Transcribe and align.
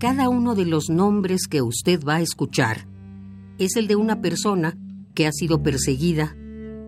Cada 0.00 0.30
uno 0.30 0.54
de 0.54 0.64
los 0.64 0.88
nombres 0.88 1.42
que 1.46 1.60
usted 1.60 2.02
va 2.02 2.16
a 2.16 2.20
escuchar 2.22 2.88
es 3.58 3.76
el 3.76 3.86
de 3.86 3.96
una 3.96 4.22
persona 4.22 4.78
que 5.14 5.26
ha 5.26 5.30
sido 5.30 5.62
perseguida, 5.62 6.34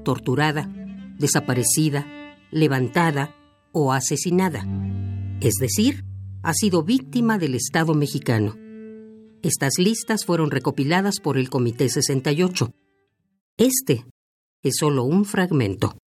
torturada, 0.02 0.72
desaparecida, 1.18 2.06
levantada 2.50 3.36
o 3.70 3.92
asesinada. 3.92 4.66
Es 5.42 5.56
decir, 5.60 6.06
ha 6.42 6.54
sido 6.54 6.84
víctima 6.84 7.36
del 7.36 7.54
Estado 7.54 7.92
mexicano. 7.92 8.56
Estas 9.42 9.74
listas 9.76 10.24
fueron 10.24 10.50
recopiladas 10.50 11.20
por 11.20 11.36
el 11.36 11.50
Comité 11.50 11.90
68. 11.90 12.72
Este 13.58 14.06
es 14.62 14.76
solo 14.78 15.04
un 15.04 15.26
fragmento. 15.26 15.98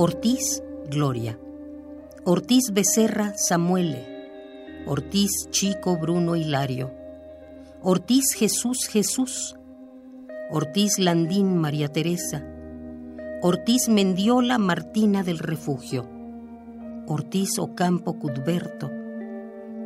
Ortiz, 0.00 0.62
Gloria. 0.88 1.36
Ortiz 2.24 2.70
Becerra, 2.72 3.32
Samuele. 3.36 4.06
Ortiz 4.86 5.48
Chico, 5.50 5.98
Bruno 5.98 6.36
Hilario. 6.36 6.92
Ortiz 7.82 8.26
Jesús, 8.36 8.86
Jesús. 8.88 9.56
Ortiz 10.52 11.00
Landín, 11.00 11.56
María 11.56 11.88
Teresa. 11.88 12.46
Ortiz 13.42 13.88
Mendiola, 13.88 14.58
Martina 14.58 15.24
del 15.24 15.40
Refugio. 15.40 16.08
Ortiz 17.08 17.58
Ocampo, 17.58 18.20
Cudberto. 18.20 18.88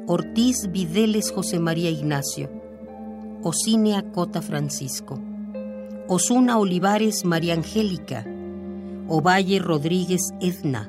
Ortiz 0.07 0.71
Videles, 0.71 1.31
José 1.31 1.59
María 1.59 1.89
Ignacio. 1.89 2.51
Ocinia 3.43 4.03
Cota 4.13 4.43
Francisco. 4.43 5.19
Osuna 6.07 6.59
Olivares, 6.59 7.25
María 7.25 7.55
Angélica. 7.55 8.27
Ovalle 9.09 9.59
Rodríguez 9.59 10.33
Edna, 10.41 10.89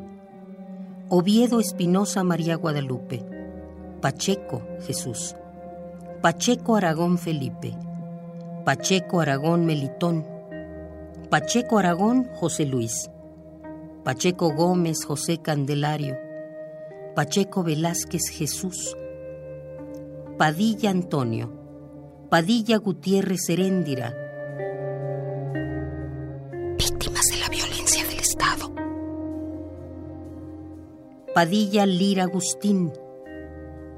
Oviedo 1.09 1.59
Espinosa 1.59 2.23
María 2.23 2.55
Guadalupe, 2.55 3.25
Pacheco 4.01 4.61
Jesús, 4.85 5.35
Pacheco 6.21 6.75
Aragón 6.75 7.17
Felipe, 7.17 7.75
Pacheco 8.65 9.19
Aragón 9.19 9.65
Melitón, 9.65 10.25
Pacheco 11.31 11.79
Aragón 11.79 12.29
José 12.35 12.65
Luis, 12.67 13.09
Pacheco 14.03 14.53
Gómez 14.53 15.05
José 15.05 15.39
Candelario, 15.39 16.15
Pacheco 17.15 17.63
Velázquez 17.63 18.29
Jesús, 18.29 18.95
Padilla 20.37 20.91
Antonio, 20.91 21.51
Padilla 22.29 22.77
Gutiérrez 22.77 23.49
Heréndira, 23.49 24.22
Padilla 31.33 31.87
Lira 31.87 32.25
Agustín, 32.25 32.93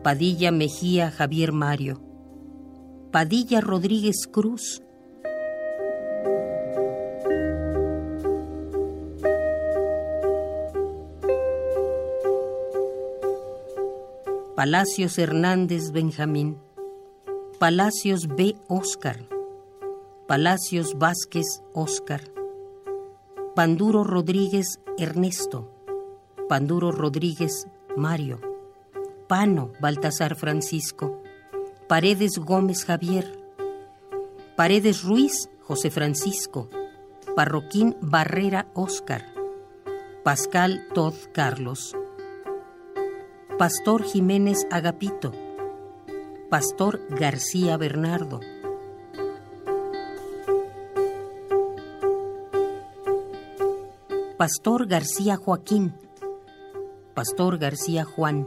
Padilla 0.03 0.53
Mejía 0.53 1.11
Javier 1.11 1.51
Mario, 1.51 1.99
Padilla 3.11 3.59
Rodríguez 3.59 4.25
Cruz, 4.31 4.81
Palacios 14.55 15.17
Hernández 15.17 15.91
Benjamín, 15.91 16.57
Palacios 17.59 18.27
B. 18.29 18.55
Oscar, 18.69 19.27
Palacios 20.25 20.97
Vázquez 20.97 21.61
Oscar, 21.73 22.21
Panduro 23.55 24.05
Rodríguez 24.05 24.79
Ernesto, 24.97 25.74
Panduro 26.47 26.91
Rodríguez 26.91 27.67
Mario, 27.97 28.39
Pano 29.27 29.71
Baltasar 29.79 30.35
Francisco, 30.35 31.23
Paredes 31.87 32.37
Gómez 32.37 32.85
Javier, 32.85 33.39
Paredes 34.55 35.03
Ruiz 35.03 35.49
José 35.61 35.89
Francisco, 35.89 36.69
Parroquín 37.35 37.95
Barrera 37.99 38.67
Óscar, 38.75 39.25
Pascal 40.23 40.85
Todd 40.93 41.15
Carlos, 41.33 41.95
Pastor 43.57 44.03
Jiménez 44.03 44.67
Agapito, 44.69 45.31
Pastor 46.51 47.01
García 47.09 47.75
Bernardo, 47.77 48.39
Pastor 54.37 54.85
García 54.85 55.37
Joaquín, 55.37 55.95
Pastor 57.15 57.57
García 57.57 58.03
Juan, 58.03 58.45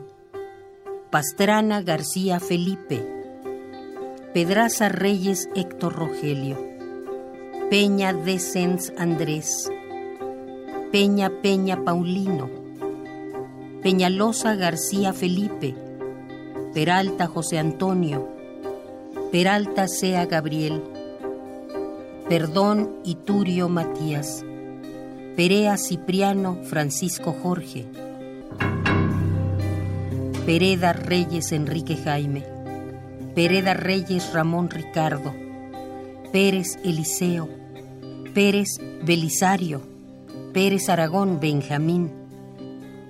Pastrana 1.10 1.80
García 1.80 2.38
Felipe, 2.38 3.02
Pedraza 4.34 4.90
Reyes 4.90 5.48
Héctor 5.54 5.94
Rogelio, 5.94 6.58
Peña 7.70 8.12
Descens 8.12 8.92
Andrés, 8.98 9.70
Peña 10.92 11.30
Peña 11.40 11.82
Paulino, 11.82 12.50
Peñalosa 13.82 14.54
García 14.54 15.14
Felipe, 15.14 15.74
Peralta 16.74 17.26
José 17.26 17.58
Antonio, 17.58 18.28
Peralta 19.32 19.88
Sea 19.88 20.26
Gabriel, 20.26 20.82
Perdón 22.28 22.98
Iturio 23.02 23.70
Matías, 23.70 24.44
Perea 25.36 25.78
Cipriano 25.78 26.58
Francisco 26.64 27.32
Jorge, 27.32 27.86
Pereda 30.48 30.94
Reyes 30.94 31.52
Enrique 31.52 31.94
Jaime, 31.94 32.42
Pereda 33.34 33.74
Reyes 33.74 34.32
Ramón 34.32 34.70
Ricardo, 34.70 35.34
Pérez 36.32 36.78
Eliseo, 36.82 37.50
Pérez 38.32 38.80
Belisario, 39.04 39.82
Pérez 40.54 40.88
Aragón 40.88 41.38
Benjamín, 41.38 42.10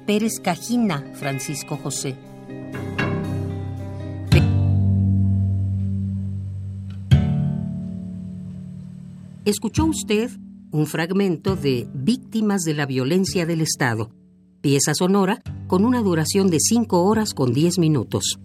Pérez 0.05 0.41
Cajina 0.43 1.13
Francisco 1.15 1.77
José. 1.77 2.17
Escuchó 9.45 9.85
usted 9.85 10.29
un 10.73 10.87
fragmento 10.89 11.55
de 11.55 11.87
Víctimas 11.95 12.63
de 12.63 12.75
la 12.75 12.85
Violencia 12.85 13.47
del 13.47 13.61
Estado 13.61 14.11
pieza 14.61 14.93
sonora 14.95 15.41
con 15.69 15.85
una 15.85 16.03
duración 16.03 16.49
de 16.49 16.59
5 16.59 17.05
horas 17.05 17.35
con 17.35 17.53
10 17.53 17.79
minutos. 17.79 18.41